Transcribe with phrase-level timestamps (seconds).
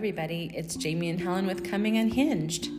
[0.00, 0.50] everybody.
[0.54, 2.70] It's Jamie and Helen with Coming Unhinged.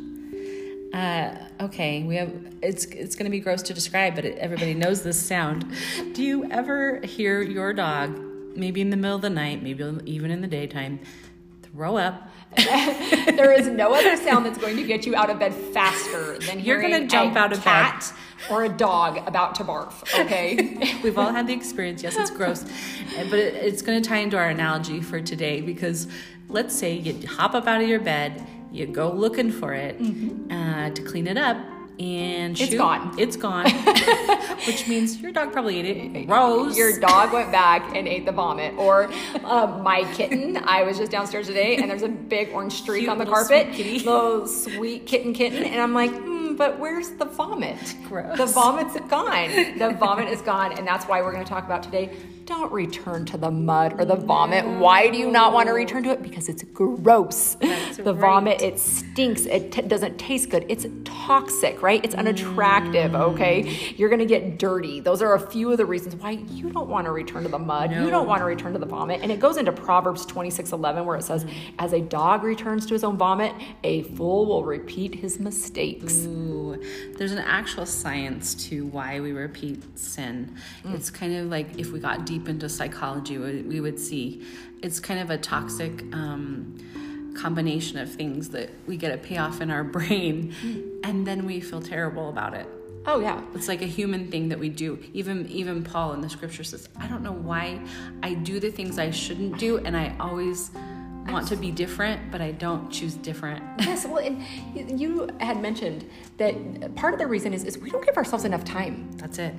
[0.92, 2.34] Uh, okay, we have
[2.64, 5.72] it's it's going to be gross to describe, but it, everybody knows this sound.
[6.14, 8.20] Do you ever hear your dog,
[8.56, 11.00] maybe in the middle of the night, maybe even in the daytime,
[11.62, 12.28] throw up?
[12.58, 16.60] there is no other sound that's going to get you out of bed faster than
[16.60, 18.12] You're hearing gonna jump a out of cat
[18.50, 20.02] or a dog about to barf.
[20.20, 20.98] Okay.
[21.04, 22.02] We've all had the experience.
[22.02, 22.64] Yes, it's gross,
[23.16, 26.08] but it, it's going to tie into our analogy for today because
[26.52, 29.96] let's say you hop up out of your bed, you go looking for it
[30.52, 31.58] uh, to clean it up,
[32.00, 33.14] and It's shoot, gone.
[33.20, 33.70] It's gone,
[34.66, 36.28] which means your dog probably ate it.
[36.30, 36.78] Rose.
[36.78, 38.74] Your dog went back and ate the vomit.
[38.78, 39.12] Or
[39.44, 43.10] uh, my kitten, I was just downstairs today and there's a big orange streak Cute
[43.12, 43.74] on the carpet.
[43.76, 44.06] sweet.
[44.06, 45.64] Little sweet kitten kitten.
[45.64, 46.12] And I'm like,
[46.62, 47.96] but where's the vomit?
[48.08, 48.38] Gross.
[48.38, 49.50] The vomit's gone.
[49.80, 50.78] The vomit is gone.
[50.78, 52.16] And that's why we're going to talk about today.
[52.46, 54.66] Don't return to the mud or the vomit.
[54.80, 56.22] Why do you not want to return to it?
[56.22, 57.56] Because it's gross.
[57.62, 58.20] That's the right.
[58.22, 59.46] vomit, it stinks.
[59.46, 60.66] It t- doesn't taste good.
[60.68, 62.04] It's toxic, right?
[62.04, 63.20] It's unattractive, Mm.
[63.32, 63.94] okay?
[63.96, 65.00] You're going to get dirty.
[65.00, 67.60] Those are a few of the reasons why you don't want to return to the
[67.60, 67.92] mud.
[67.92, 69.22] You don't want to return to the vomit.
[69.24, 71.52] And it goes into Proverbs 26 11, where it says, Mm.
[71.80, 76.26] As a dog returns to his own vomit, a fool will repeat his mistakes.
[77.18, 80.56] There's an actual science to why we repeat sin.
[80.94, 84.44] It's kind of like if we got deep into psychology, we, we would see
[84.82, 86.78] it's kind of a toxic um,
[87.36, 90.54] combination of things that we get a payoff in our brain,
[91.04, 92.68] and then we feel terrible about it.
[93.06, 93.42] Oh, yeah.
[93.56, 95.00] It's like a human thing that we do.
[95.14, 97.82] Even even Paul in the scripture says, "I don't know why
[98.22, 100.70] I do the things I shouldn't do, and I always
[101.28, 104.42] want to be different, but I don't choose different." Yes, well, and
[105.00, 108.64] you had mentioned that part of the reason is, is we don't give ourselves enough
[108.64, 109.12] time.
[109.18, 109.54] That's it.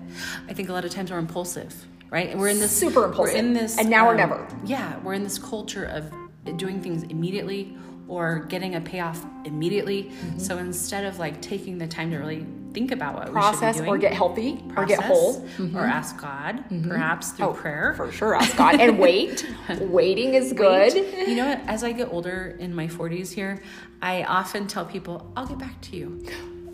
[0.48, 1.74] I think a lot of times we're impulsive,
[2.10, 2.30] right?
[2.30, 3.34] And we're in this Super impulsive.
[3.34, 4.46] We're in this, um, And now or never.
[4.64, 6.10] Yeah, we're in this culture of
[6.56, 7.76] doing things immediately
[8.08, 10.04] or getting a payoff immediately.
[10.04, 10.38] Mm-hmm.
[10.38, 13.84] So instead of like taking the time to really think about what Process we should
[13.84, 15.40] be or get healthy or get whole.
[15.56, 15.76] Mm-hmm.
[15.76, 17.94] or ask God, perhaps through Oh, prayer.
[17.96, 18.80] For sure, ask God.
[18.80, 19.46] And wait.
[19.80, 20.94] Waiting is good.
[20.94, 21.60] You know what?
[21.66, 23.62] As I get older in my 40s here,
[24.00, 26.24] I often tell people, "I'll get back to you."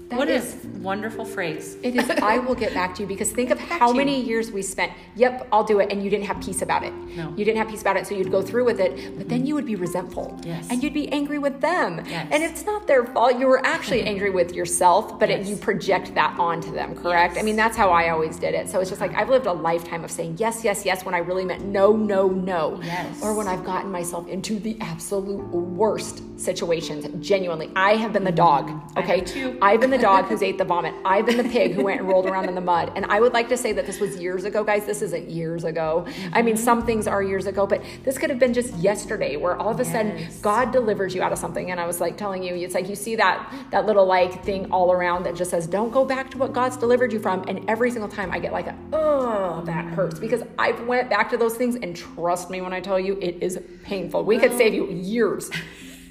[0.08, 0.42] That what a
[0.78, 1.76] wonderful phrase.
[1.82, 4.62] It is, I will get back to you because think of how many years we
[4.62, 6.94] spent, yep, I'll do it, and you didn't have peace about it.
[6.94, 7.28] No.
[7.36, 9.46] You didn't have peace about it, so you'd go through with it, but then mm-hmm.
[9.48, 10.40] you would be resentful.
[10.44, 10.66] Yes.
[10.70, 12.02] And you'd be angry with them.
[12.06, 12.26] Yes.
[12.30, 13.38] And it's not their fault.
[13.38, 17.34] You were actually angry with yourself, but it, you project that onto them, correct?
[17.34, 17.42] Yes.
[17.42, 18.70] I mean, that's how I always did it.
[18.70, 21.18] So it's just like I've lived a lifetime of saying yes, yes, yes when I
[21.18, 22.80] really meant no, no, no.
[22.82, 23.22] Yes.
[23.22, 27.70] Or when I've gotten myself into the absolute worst situations, genuinely.
[27.74, 29.58] I have been the dog, okay?
[29.60, 30.94] I've been the dog who's ate the vomit.
[31.04, 32.92] I've been the pig who went and rolled around in the mud.
[32.94, 34.86] And I would like to say that this was years ago, guys.
[34.86, 36.06] This isn't years ago.
[36.32, 39.56] I mean, some things are years ago, but this could have been just yesterday where
[39.56, 41.70] all of a sudden God delivers you out of something.
[41.70, 44.70] And I was like telling you, it's like you see that that little like thing
[44.70, 47.44] all around that just says, Don't go back to what God's delivered you from.
[47.48, 51.30] And every single time I get like a oh that hurts because I've went back
[51.30, 54.24] to those things and trust me when I tell you it is painful.
[54.24, 55.50] We could save you years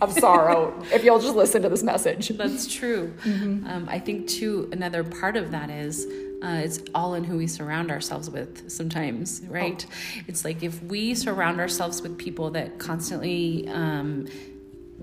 [0.02, 2.30] of sorrow if you'll just listen to this message.
[2.30, 3.14] That's true.
[3.68, 4.70] Um, I think too.
[4.72, 6.06] Another part of that is
[6.44, 8.70] uh, it's all in who we surround ourselves with.
[8.70, 9.86] Sometimes, right?
[10.28, 14.28] It's like if we surround ourselves with people that constantly um,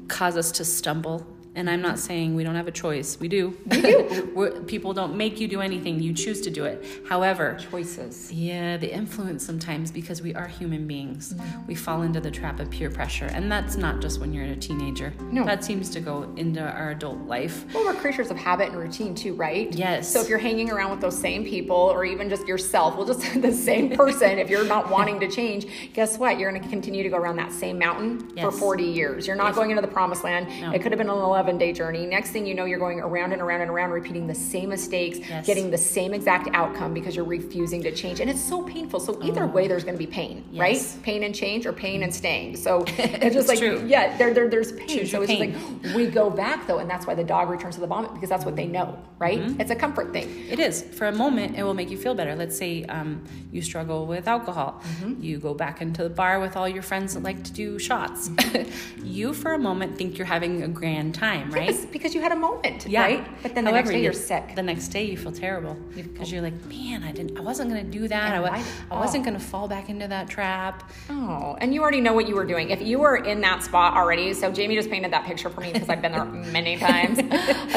[0.09, 1.27] cause us to stumble.
[1.57, 3.19] And I'm not saying we don't have a choice.
[3.21, 3.57] We do.
[3.67, 4.65] We do.
[4.67, 6.01] People don't make you do anything.
[6.01, 6.85] You choose to do it.
[7.09, 8.33] However, Choices.
[8.33, 11.33] yeah, the influence sometimes because we are human beings.
[11.33, 11.67] Mm-hmm.
[11.67, 13.27] We fall into the trap of peer pressure.
[13.27, 15.13] And that's not just when you're a teenager.
[15.31, 15.45] No.
[15.45, 17.65] That seems to go into our adult life.
[17.73, 19.73] Well, we're creatures of habit and routine too, right?
[19.73, 20.13] Yes.
[20.13, 23.21] So if you're hanging around with those same people or even just yourself, well, just
[23.43, 26.39] the same person, if you're not wanting to change, guess what?
[26.39, 29.27] You're going to continue to go around that same mountain for 40 years.
[29.29, 30.49] You're not going into the promised land.
[30.61, 30.73] No.
[30.73, 32.07] It could have been an 11 day journey.
[32.07, 35.19] Next thing you know, you're going around and around and around, repeating the same mistakes,
[35.19, 35.47] Yes.
[35.47, 38.21] getting the same exact outcome because you're refusing to change.
[38.21, 38.99] And it's so painful.
[39.01, 40.61] So either way, there's going to be pain, Yes.
[40.61, 41.03] right?
[41.05, 42.57] Pain and change or pain and staying.
[42.57, 43.85] So it's It's just like, true.
[43.87, 44.89] yeah, there, there, there's pain.
[44.89, 45.55] Choose so it's pain.
[45.83, 48.29] like, we go back though, and that's why the dog returns to the vomit because
[48.29, 49.41] that's what they know, right?
[49.41, 49.61] Mm-hmm.
[49.61, 50.29] It's a comfort thing.
[50.49, 50.83] It is.
[50.83, 52.35] For a moment, it will make you feel better.
[52.35, 54.83] Let's say um, you struggle with alcohol.
[55.21, 58.31] You go back into the bar with all your friends that like to do shots.
[59.03, 61.34] you, for a moment, think you're having a grand time.
[61.35, 61.71] Time, right?
[61.71, 63.03] Yes, because you had a moment, Yeah.
[63.03, 63.43] right?
[63.43, 64.55] But then the However, next day you- you're sick.
[64.55, 67.39] The next day you feel terrible because you're like, man, I didn't.
[67.39, 68.33] I wasn't gonna do that.
[68.33, 69.27] I, And wa- why- I wasn't oh.
[69.27, 70.91] gonna fall back into that trap.
[71.11, 72.71] Oh, and you already know what you were doing.
[72.71, 75.73] If you were in that spot already, so Jamie just painted that picture for me
[75.73, 77.21] because I've been there many times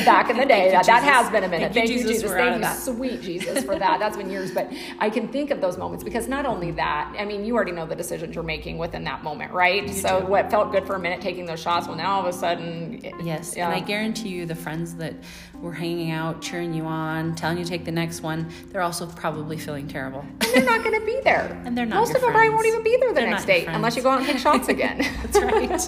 [0.06, 0.66] back in the day.
[0.66, 1.74] you, that, that has been a minute.
[1.74, 2.32] Thank you, Thank, you, Jesus.
[2.32, 4.00] Thank you, sweet Jesus, for that.
[4.00, 7.26] That's been years, but I can think of those moments because not only that, I
[7.26, 9.90] mean, you already know the decisions you're making within that moment, right?
[9.90, 10.28] so do.
[10.28, 13.02] what felt good for a minute, taking those shots, well, now all of a sudden,
[13.24, 13.66] Yes, yeah.
[13.66, 15.14] and I guarantee you, the friends that
[15.62, 19.08] were hanging out, cheering you on, telling you to take the next one, they're also
[19.08, 20.20] probably feeling terrible.
[20.20, 22.68] And they're not going to be there, And they're not Most of them probably won't
[22.68, 25.00] even be there the They're next day unless you go out and take shots again.
[25.24, 25.40] That's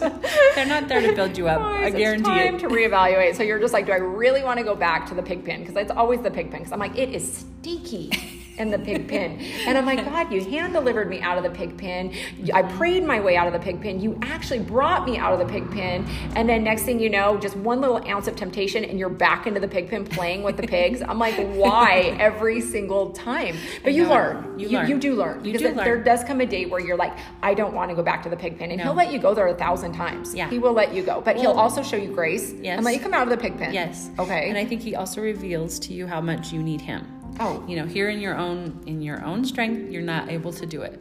[0.01, 0.21] right.
[0.55, 1.61] they're not there to build you up.
[1.61, 2.59] I Guys, guarantee it's time it.
[2.59, 3.35] to reevaluate.
[3.35, 5.61] So you're just like, do I really want to go back to the pig pen?
[5.61, 6.59] Because it's always the pig pen.
[6.59, 8.11] Because I'm like, it is stinky
[8.59, 9.39] in the pig pen.
[9.65, 12.13] And I'm like, God, you hand delivered me out of the pig pen.
[12.53, 13.99] I prayed my way out of the pig pen.
[13.99, 16.05] You actually brought me out of the pig pen.
[16.35, 19.47] And then next thing you know, just one little ounce of temptation, and you're back
[19.47, 21.01] into the pig pen playing with the pigs.
[21.01, 23.55] I'm like, why every single time?
[23.83, 24.59] But you learn.
[24.59, 24.89] You you, learn.
[24.89, 25.45] you do learn.
[25.45, 25.85] You because do learn.
[25.85, 28.29] there does come a day where you're like, I don't want to go back to
[28.29, 28.69] the pig pen.
[28.71, 28.83] And No.
[28.85, 30.35] he'll let you go there a thousand times.
[30.35, 30.49] Yeah.
[30.49, 31.21] He will let you go.
[31.21, 32.75] But he'll also show you grace Yes.
[32.75, 33.73] and let you come out of the pig pen.
[33.73, 34.09] Yes.
[34.19, 34.49] Okay.
[34.49, 37.07] And I think he also reveals to you how much you need him.
[37.39, 37.63] Oh.
[37.67, 40.81] You know, here in your own in your own strength, you're not able to do
[40.81, 40.99] it.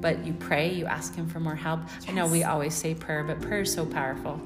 [0.00, 1.80] But you pray, you ask him for more help.
[2.08, 4.40] I know we always say prayer, but prayer is so powerful.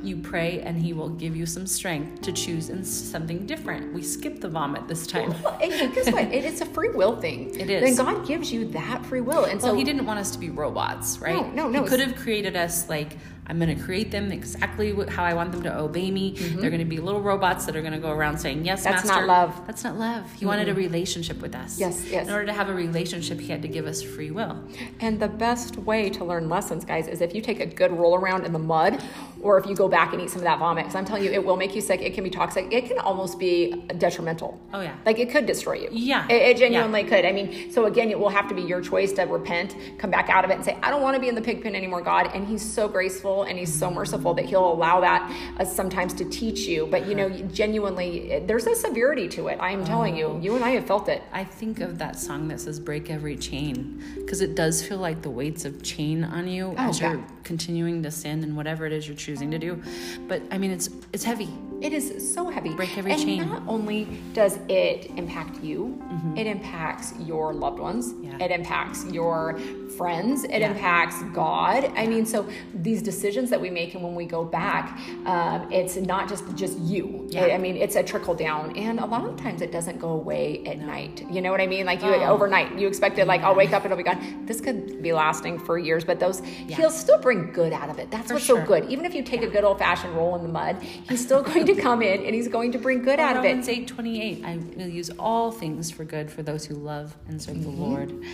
[0.00, 3.92] You pray and he will give you some strength to choose in something different.
[3.92, 5.30] We skip the vomit this time.
[5.42, 6.24] Well, and guess what?
[6.32, 7.54] It is a free will thing.
[7.58, 7.96] It is.
[7.96, 9.44] Then God gives you that free will.
[9.44, 11.34] And Well, so he didn't want us to be robots, right?
[11.34, 11.82] No, no, no.
[11.82, 13.16] He could have created us like
[13.52, 16.32] I'm going to create them exactly how I want them to obey me.
[16.38, 18.90] They're going to be little robots that are going to go around saying yes, Mm-hmm.
[18.94, 19.26] That's master.
[19.26, 19.66] not love.
[19.66, 20.32] That's not love.
[20.32, 21.78] He wanted a relationship with us.
[21.78, 22.26] Yes, yes.
[22.26, 24.64] In order to have a relationship, he had to give us free will.
[25.00, 28.14] And the best way to learn lessons, guys, is if you take a good roll
[28.14, 29.02] around in the mud
[29.42, 30.84] or if you go back and eat some of that vomit.
[30.84, 32.00] Because I'm telling you, it will make you sick.
[32.00, 32.72] It can be toxic.
[32.72, 34.58] It can almost be detrimental.
[34.72, 34.96] Oh, yeah.
[35.04, 35.88] Like it could destroy you.
[35.92, 36.26] Yeah.
[36.28, 37.26] It, it genuinely could.
[37.26, 40.30] I mean, so again, it will have to be your choice to repent, come back
[40.30, 42.00] out of it and say, I don't want to be in the pig pen anymore,
[42.00, 42.30] God.
[42.34, 46.24] And He's so graceful and He's so merciful that He'll allow that uh, sometimes to
[46.24, 46.86] teach you.
[46.86, 49.58] But, you know, genuinely, there's a severity to it.
[49.60, 50.38] I am telling you.
[50.42, 51.22] You and I have felt it.
[51.32, 55.22] I think of that song that says "Break Every Chain" because it does feel like
[55.22, 57.12] the weights of chain on you as yeah.
[57.12, 59.82] you're continuing to sin and whatever it is you're choosing to do.
[60.28, 61.50] But I mean, it's it's heavy.
[61.82, 62.74] It is so heavy.
[62.74, 63.48] Break every and chain.
[63.48, 66.00] not only does it impact you,
[66.36, 68.12] it impacts your loved ones.
[68.12, 68.24] Mm-hmm.
[68.40, 68.44] Yeah.
[68.46, 69.58] It impacts your
[69.96, 70.44] friends.
[70.44, 70.70] It Yeah.
[70.70, 71.90] impacts God.
[71.96, 75.96] I mean, so these decisions that we make and when we go back, um, it's
[75.96, 77.26] not just just you.
[77.30, 77.46] Yeah.
[77.46, 80.62] I mean, it's a trickle down, and a lot of times it doesn't go away
[80.66, 81.24] at night.
[81.30, 81.84] You know what I mean?
[81.84, 82.32] Like you Oh.
[82.34, 84.44] overnight, you expected like I'll wake up and it'll be gone.
[84.46, 86.76] This could be lasting for years, but those Yeah.
[86.76, 88.10] he'll still bring good out of it.
[88.10, 88.60] That's For what's sure.
[88.60, 88.84] so good.
[88.90, 90.76] Even if you take a good old fashioned roll in the mud,
[91.08, 93.48] he's still going to come in and he's going to bring good out of it.
[93.48, 93.78] Romans it.
[93.78, 94.44] eight twenty eight.
[94.44, 97.70] I will use all things for good for those who love and serve Mm-hmm.
[97.76, 98.24] the Lord.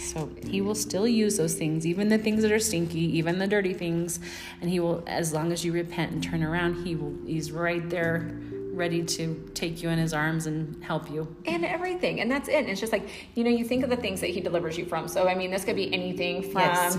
[0.00, 3.46] So he will still use those things, even the things that are stinky, even the
[3.46, 4.20] dirty things,
[4.60, 7.14] and he will, as long as you repent and turn around, he will.
[7.26, 8.30] He's right there,
[8.72, 11.36] ready to take you in his arms and help you.
[11.44, 12.20] And everything.
[12.20, 12.54] And that's it.
[12.54, 14.86] And it's just like, you know, you think of the things that he delivers you
[14.86, 15.08] from.
[15.08, 16.96] So, I mean, this could be anything from Yes.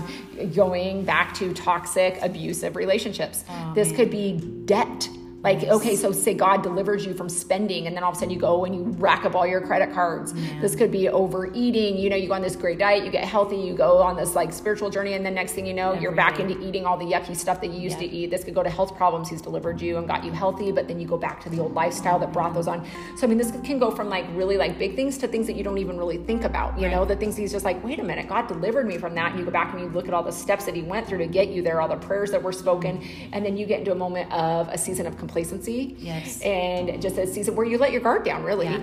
[0.54, 3.44] going back to toxic, abusive relationships.
[3.48, 4.34] Oh, this could be
[4.66, 5.08] debt.
[5.42, 8.34] Like, okay, so say God delivers you from spending, and then all of a sudden
[8.34, 10.34] you go and you rack up all your credit cards.
[10.60, 11.96] This could be overeating.
[11.96, 14.34] You know, you go on this great diet, you get healthy, you go on this
[14.34, 16.52] like spiritual journey, and then next thing you know, you're back Every day.
[16.54, 18.08] into eating all the yucky stuff that you used Yeah.
[18.08, 18.30] to eat.
[18.30, 19.30] This could go to health problems.
[19.30, 21.72] He's delivered you and got you healthy, but then you go back to the old
[21.74, 22.84] lifestyle that brought those on.
[23.16, 25.56] So, I mean, this can go from like really like big things to things that
[25.56, 26.78] you don't even really think about.
[26.78, 29.30] You know, the things he's just like, wait a minute, God delivered me from that.
[29.30, 31.18] And you go back and you look at all the steps that he went through
[31.18, 33.02] to get you there, all the prayers that were spoken.
[33.32, 35.96] And then you get into a moment of a season of complacency.
[35.98, 36.40] Yes.
[36.42, 38.66] And just a season where you let your guard down, really.
[38.66, 38.80] Yeah.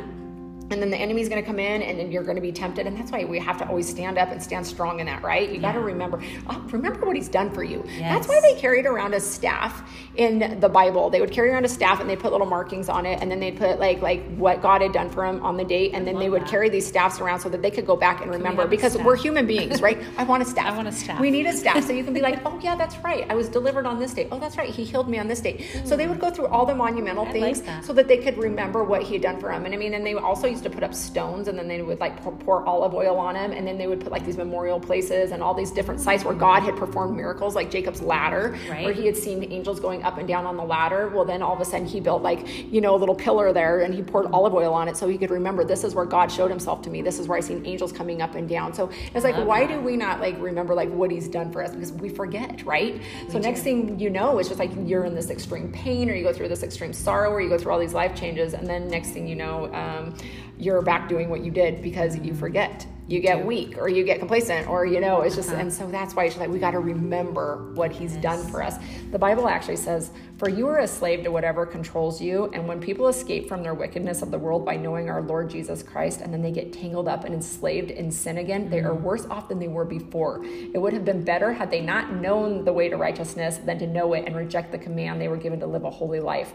[0.69, 2.88] And then the enemy's going to come in, and then you're going to be tempted,
[2.88, 5.50] and that's why we have to always stand up and stand strong in that, right?
[5.50, 7.86] You got to remember, oh, remember what he's done for you.
[7.97, 11.09] That's why they carried around a staff in the Bible.
[11.09, 13.39] They would carry around a staff, and they put little markings on it, and then
[13.39, 16.19] they'd put like like what God had done for him on the date, and then
[16.19, 16.50] they would that.
[16.50, 18.63] carry these staffs around so that they could go back and remember.
[18.63, 19.97] a Because we're human beings, right?
[20.17, 20.74] I want a staff.
[20.74, 21.21] I want a staff.
[21.21, 23.25] We need a staff, so you can be like, oh yeah, that's right.
[23.29, 24.27] I was delivered on this date.
[24.31, 24.69] Oh, that's right.
[24.69, 25.65] He healed me on this date.
[25.86, 26.12] So they hmm.
[26.12, 27.86] would go through all the monumental I like things that.
[27.86, 29.65] so that they could remember what he had done for them.
[29.65, 32.00] And I mean, and they also used to put up stones and then they would
[32.00, 34.80] like pour, pour olive oil on them and then they would put like these memorial
[34.80, 38.84] places and all these different sites where God had performed miracles like Jacob's ladder Right.
[38.86, 41.10] where he had seen angels going up and down on the ladder.
[41.10, 43.82] Well, then all of a sudden he built like, you know, a little pillar there
[43.82, 46.32] and he poured olive oil on it so he could remember this is where God
[46.32, 47.02] showed himself to me.
[47.04, 48.74] This is where I seen angels coming up and down.
[48.74, 49.74] So it's like, Love why that.
[49.74, 51.72] do we not like remember like what he's done for us?
[51.72, 53.00] Because we forget, right?
[53.30, 56.24] so next thing you know, it's just like you're in this extreme pain or you
[56.24, 58.54] go through this extreme sorrow or you go through all these life changes.
[58.54, 60.16] And then next thing you know, um,
[60.60, 62.86] you're back doing what you did because you forget.
[63.10, 65.62] You get weak or you get complacent or, you know, it's just, uh-huh.
[65.62, 68.62] and so that's why it's just like we got to remember what he's done for
[68.62, 68.76] us.
[69.12, 72.50] The Bible actually says, For you are a slave to whatever controls you.
[72.54, 75.84] And when people escape from their wickedness of the world by knowing our Lord Jesus
[75.84, 79.04] Christ and then they get tangled up and enslaved in sin again, they are mm-hmm.
[79.04, 80.44] worse off than they were before.
[80.44, 83.88] It would have been better had they not known the way to righteousness than to
[83.88, 86.52] know it and reject the command they were given to live a holy life.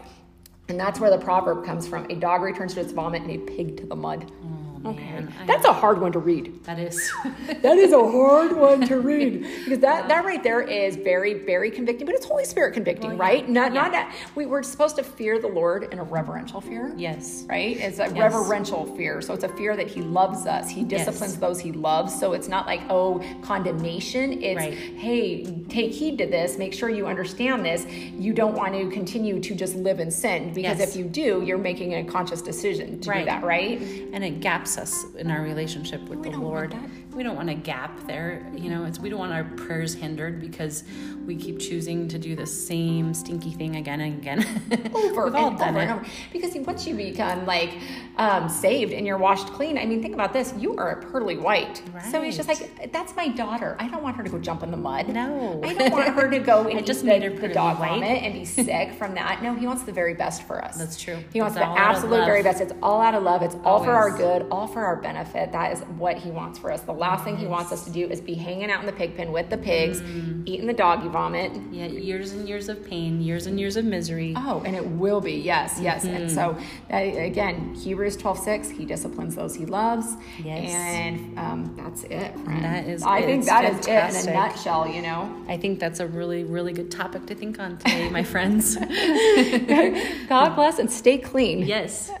[0.73, 3.37] And that's where the proverb comes from a dog returns to its vomit and a
[3.37, 4.23] pig to the mud.
[4.23, 4.62] Okay.
[4.91, 6.63] Man, I- That's a hard one to read.
[6.65, 6.99] That is.
[7.61, 11.71] That is a hard one to read because that, that right there is very very
[11.71, 13.23] convicting, but it's Holy Spirit convicting, Well, yeah.
[13.23, 13.49] right?
[13.49, 13.81] Not Yeah.
[13.83, 16.93] not that we we're supposed to fear the Lord in a reverential fear.
[16.97, 17.45] yes.
[17.47, 17.77] Right?
[17.77, 18.17] It's a Yes.
[18.33, 19.21] reverential fear.
[19.21, 20.69] So it's a fear that he loves us.
[20.69, 21.41] He disciplines Yes.
[21.41, 22.17] those he loves.
[22.19, 24.41] So it's not like, oh, condemnation.
[24.43, 24.73] It's, Right.
[24.73, 26.57] hey, take heed to this.
[26.57, 27.85] Make sure you understand this.
[27.87, 30.89] You don't want to continue to just live in sin because Yes.
[30.89, 33.81] if you do, you're making a conscious decision to do that, right?
[34.13, 36.75] and it gaps us in our relationship with We the Lord.
[37.13, 38.45] We don't want a gap there.
[38.55, 40.83] You know, it's we don't want our prayers hindered because
[41.25, 44.39] we keep choosing to do the same stinky thing again and again.
[44.93, 46.05] over We've and over done and over.
[46.31, 47.77] Because once you become like
[48.17, 51.37] um, saved and you're washed clean, I mean, think about this: you are a pearly
[51.37, 51.81] white.
[51.93, 52.11] Right.
[52.11, 53.75] So it's just like that's my daughter.
[53.79, 55.09] I don't want her to go jump in the mud.
[55.09, 55.61] No.
[55.63, 57.89] I don't want her to go and just made the, her the dog white.
[57.89, 59.41] vomit and be sick from that.
[59.43, 60.77] No, he wants the very best for us.
[60.77, 61.17] That's true.
[61.31, 62.61] He wants the all out of absolute very best.
[62.61, 63.41] It's all out of love.
[63.41, 65.51] It's all for our good, all for our benefit.
[65.51, 66.81] That is what he wants for us.
[66.81, 69.15] The last thing he wants us to do is be hanging out in the pig
[69.17, 70.43] pen with the pigs, Mm.
[70.45, 71.51] eating the doggy vomit.
[71.71, 74.33] Yeah, years and years of pain, years and years of misery.
[74.37, 75.33] Oh, and it will be.
[75.33, 76.03] Yes, yes.
[76.05, 76.55] And so,
[76.89, 76.93] Mm-hmm.
[76.93, 80.15] uh, again, Hebrews 12 6, he disciplines those he loves.
[80.43, 80.71] Yes.
[80.71, 82.63] And um, that's it, friend.
[82.63, 83.25] that is I it.
[83.25, 85.33] think that is it in a nutshell, you know.
[85.47, 88.75] I think that's a really, really good topic to think on today, my friends.
[90.27, 91.59] God bless and stay clean.
[91.59, 92.11] yes.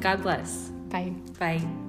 [0.00, 0.68] God bless.
[0.88, 1.12] Bye.
[1.38, 1.85] Bye.